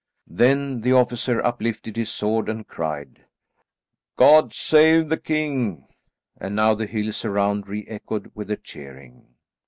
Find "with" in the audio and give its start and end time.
8.33-8.47